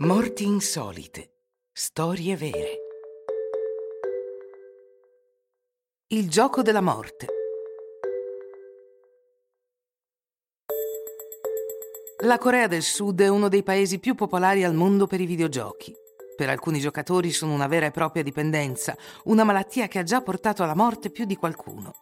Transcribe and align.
Morti 0.00 0.44
insolite. 0.44 1.32
Storie 1.72 2.36
vere. 2.36 2.78
Il 6.06 6.30
gioco 6.30 6.62
della 6.62 6.80
morte. 6.80 7.26
La 12.22 12.38
Corea 12.38 12.68
del 12.68 12.82
Sud 12.82 13.20
è 13.22 13.26
uno 13.26 13.48
dei 13.48 13.64
paesi 13.64 13.98
più 13.98 14.14
popolari 14.14 14.62
al 14.62 14.74
mondo 14.74 15.08
per 15.08 15.20
i 15.20 15.26
videogiochi. 15.26 15.92
Per 16.36 16.48
alcuni 16.48 16.78
giocatori 16.78 17.32
sono 17.32 17.52
una 17.52 17.66
vera 17.66 17.86
e 17.86 17.90
propria 17.90 18.22
dipendenza, 18.22 18.96
una 19.24 19.42
malattia 19.42 19.88
che 19.88 19.98
ha 19.98 20.04
già 20.04 20.20
portato 20.20 20.62
alla 20.62 20.76
morte 20.76 21.10
più 21.10 21.24
di 21.24 21.34
qualcuno. 21.34 21.92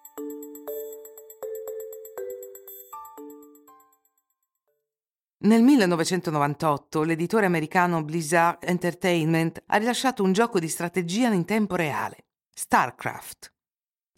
Nel 5.46 5.62
1998 5.62 7.04
l'editore 7.04 7.46
americano 7.46 8.02
Blizzard 8.02 8.59
Entertainment 8.62 9.62
ha 9.66 9.77
rilasciato 9.77 10.24
un 10.24 10.32
gioco 10.32 10.59
di 10.59 10.66
strategia 10.66 11.32
in 11.32 11.45
tempo 11.45 11.77
reale, 11.77 12.24
StarCraft. 12.52 13.52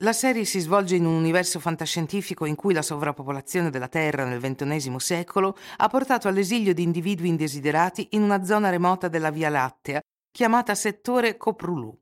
La 0.05 0.15
serie 0.15 0.47
si 0.47 0.59
svolge 0.59 0.97
in 0.97 1.05
un 1.05 1.13
universo 1.13 1.61
fantascientifico 1.61 2.47
in 2.47 2.55
cui 2.55 2.73
la 2.73 2.81
sovrappopolazione 2.81 3.69
della 3.69 3.89
Terra 3.89 4.25
nel 4.25 4.41
XXI 4.41 4.95
secolo 4.97 5.55
ha 5.77 5.89
portato 5.89 6.29
all'esilio 6.29 6.73
di 6.73 6.83
individui 6.83 7.29
indesiderati 7.29 8.09
in 8.13 8.23
una 8.23 8.43
zona 8.43 8.71
remota 8.71 9.09
della 9.09 9.31
Via 9.31 9.51
Lattea, 9.51 10.01
chiamata 10.31 10.75
settore 10.75 11.37
Coprulu. 11.37 11.95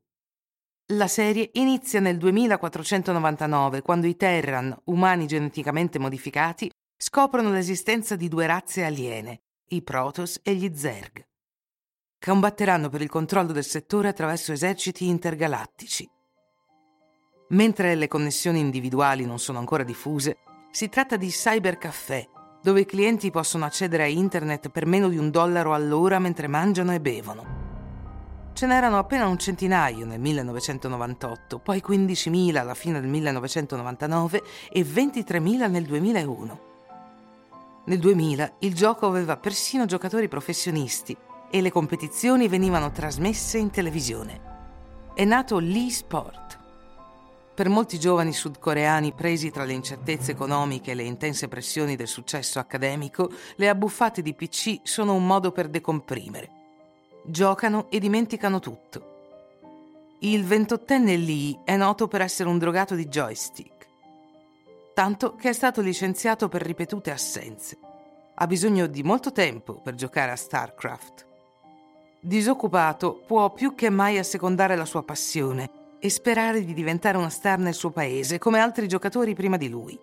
La 0.93 1.09
serie 1.09 1.51
inizia 1.55 1.99
nel 1.99 2.17
2499, 2.17 3.83
quando 3.83 4.07
i 4.07 4.15
Terran, 4.15 4.83
umani 4.85 5.27
geneticamente 5.27 5.99
modificati, 5.99 6.71
scoprono 6.99 7.51
l'esistenza 7.51 8.17
di 8.17 8.29
due 8.29 8.47
razze 8.47 8.83
aliene, 8.83 9.43
i 9.69 9.83
Protoss 9.83 10.41
e 10.43 10.55
gli 10.55 10.75
Zerg. 10.75 11.25
Combatteranno 12.19 12.89
per 12.89 13.03
il 13.03 13.11
controllo 13.11 13.53
del 13.53 13.65
settore 13.65 14.09
attraverso 14.09 14.53
eserciti 14.53 15.07
intergalattici. 15.07 16.09
Mentre 17.51 17.95
le 17.95 18.09
connessioni 18.09 18.61
individuali 18.61 19.27
non 19.27 19.39
sono 19.39 19.59
ancora 19.59 19.85
diffuse, 19.85 20.39
si 20.71 20.89
tratta 20.89 21.17
di 21.17 21.29
cybercaffè, 21.29 22.29
dove 22.63 22.81
i 22.81 22.87
clienti 22.87 23.31
possono 23.31 23.67
accedere 23.67 24.05
a 24.05 24.09
internet 24.09 24.71
per 24.71 24.87
meno 24.87 25.09
di 25.09 25.19
un 25.19 25.31
dollaro 25.31 25.75
all'ora 25.75 26.19
mentre 26.19 26.49
mangiano 26.49 26.93
e 26.93 27.01
bevono. 27.01 27.65
Ce 28.55 28.67
n'erano 28.67 28.97
appena 28.97 29.27
un 29.27 29.39
centinaio 29.39 30.07
nel 30.07 30.19
1998, 30.19 31.59
poi 31.59 31.83
15.000 31.87 32.57
alla 32.57 32.75
fine 32.75 33.01
del 33.01 33.11
1999 33.11 34.43
e 34.73 34.83
23.000 34.83 35.71
nel 35.71 35.85
2001. 35.85 36.75
Nel 37.87 38.01
2000 38.01 38.55
il 38.61 38.75
gioco 38.75 39.07
aveva 39.07 39.37
persino 39.37 39.87
giocatori 39.87 40.27
professionisti 40.27 41.17
e 41.49 41.61
le 41.61 41.71
competizioni 41.71 42.49
venivano 42.49 42.91
trasmesse 42.91 43.59
in 43.59 43.71
televisione. 43.71 44.55
È 45.15 45.25
nato 45.25 45.59
l'e-sport. 45.61 46.59
Per 47.55 47.69
molti 47.69 48.01
giovani 48.01 48.33
sudcoreani 48.33 49.13
presi 49.13 49.53
tra 49.53 49.65
le 49.65 49.73
incertezze 49.73 50.33
economiche 50.33 50.91
e 50.91 50.95
le 50.95 51.05
intense 51.05 51.47
pressioni 51.47 51.95
del 51.95 52.09
successo 52.09 52.59
accademico, 52.59 53.31
le 53.55 53.69
abbuffate 53.69 54.21
di 54.21 54.35
PC 54.35 54.81
sono 54.83 55.15
un 55.15 55.25
modo 55.25 55.53
per 55.53 55.69
decomprimere. 55.69 56.51
Giocano 57.25 57.87
e 57.89 58.01
dimenticano 58.01 58.59
tutto. 58.59 59.15
Il 60.21 60.45
ventottenne 60.45 61.17
Lee 61.17 61.61
è 61.63 61.77
noto 61.77 62.09
per 62.09 62.21
essere 62.21 62.49
un 62.49 62.59
drogato 62.59 62.97
di 62.97 63.07
joystick 63.07 63.76
tanto 64.97 65.35
che 65.35 65.51
è 65.51 65.53
stato 65.53 65.83
licenziato 65.83 66.49
per 66.49 66.63
ripetute 66.63 67.11
assenze. 67.11 67.77
Ha 68.35 68.47
bisogno 68.47 68.87
di 68.87 69.03
molto 69.03 69.31
tempo 69.31 69.75
per 69.75 69.95
giocare 69.95 70.31
a 70.31 70.37
StarCraft. 70.37 71.27
Disoccupato, 72.19 73.23
può 73.27 73.53
più 73.53 73.75
che 73.75 73.91
mai 73.91 74.17
assecondare 74.17 74.75
la 74.75 74.87
sua 74.87 75.03
passione 75.03 75.99
e 75.99 76.09
sperare 76.09 76.65
di 76.65 76.73
diventare 76.73 77.19
una 77.19 77.29
star 77.29 77.59
nel 77.59 77.75
suo 77.75 77.91
paese 77.91 78.39
come 78.39 78.59
altri 78.59 78.89
giocatori 78.89 79.35
prima 79.35 79.59
di 79.59 79.69
lui. 79.69 80.01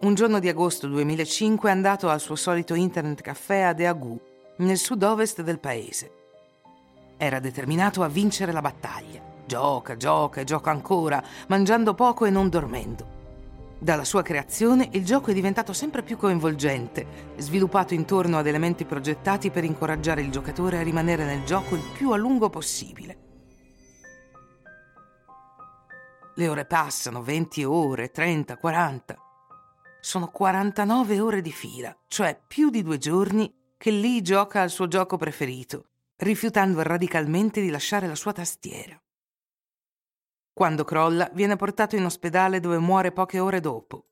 Un 0.00 0.14
giorno 0.14 0.38
di 0.38 0.50
agosto 0.50 0.86
2005 0.88 1.70
è 1.70 1.72
andato 1.72 2.10
al 2.10 2.20
suo 2.20 2.36
solito 2.36 2.74
internet 2.74 3.22
caffè 3.22 3.60
a 3.60 3.72
Daegu, 3.72 4.20
nel 4.58 4.76
sud-ovest 4.76 5.40
del 5.40 5.60
paese. 5.60 6.10
Era 7.16 7.38
determinato 7.38 8.02
a 8.02 8.08
vincere 8.08 8.52
la 8.52 8.60
battaglia. 8.60 9.22
Gioca, 9.46 9.96
gioca 9.96 10.42
e 10.42 10.44
gioca 10.44 10.70
ancora, 10.70 11.24
mangiando 11.46 11.94
poco 11.94 12.26
e 12.26 12.30
non 12.30 12.50
dormendo. 12.50 13.15
Dalla 13.86 14.02
sua 14.02 14.22
creazione 14.22 14.88
il 14.94 15.04
gioco 15.04 15.30
è 15.30 15.32
diventato 15.32 15.72
sempre 15.72 16.02
più 16.02 16.16
coinvolgente, 16.16 17.34
sviluppato 17.36 17.94
intorno 17.94 18.36
ad 18.36 18.48
elementi 18.48 18.84
progettati 18.84 19.52
per 19.52 19.62
incoraggiare 19.62 20.22
il 20.22 20.32
giocatore 20.32 20.78
a 20.78 20.82
rimanere 20.82 21.24
nel 21.24 21.44
gioco 21.44 21.76
il 21.76 21.82
più 21.96 22.10
a 22.10 22.16
lungo 22.16 22.50
possibile. 22.50 23.18
Le 26.34 26.48
ore 26.48 26.64
passano, 26.64 27.22
20 27.22 27.62
ore, 27.62 28.10
30, 28.10 28.56
40. 28.56 29.16
Sono 30.00 30.30
49 30.32 31.20
ore 31.20 31.40
di 31.40 31.52
fila, 31.52 31.96
cioè 32.08 32.36
più 32.44 32.70
di 32.70 32.82
due 32.82 32.98
giorni 32.98 33.54
che 33.76 33.92
Lee 33.92 34.20
gioca 34.20 34.62
al 34.62 34.70
suo 34.70 34.88
gioco 34.88 35.16
preferito, 35.16 35.84
rifiutando 36.16 36.82
radicalmente 36.82 37.60
di 37.60 37.70
lasciare 37.70 38.08
la 38.08 38.16
sua 38.16 38.32
tastiera. 38.32 39.00
Quando 40.56 40.84
crolla, 40.84 41.28
viene 41.34 41.56
portato 41.56 41.96
in 41.96 42.06
ospedale 42.06 42.60
dove 42.60 42.78
muore 42.78 43.12
poche 43.12 43.38
ore 43.38 43.60
dopo. 43.60 44.06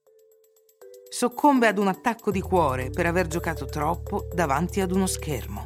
Soccombe 1.09 1.69
ad 1.69 1.78
un 1.78 1.88
attacco 1.88 2.31
di 2.31 2.43
cuore 2.43 2.91
per 2.91 3.06
aver 3.06 3.28
giocato 3.28 3.65
troppo 3.65 4.28
davanti 4.31 4.82
ad 4.82 4.93
uno 4.93 5.06
schermo. 5.06 5.65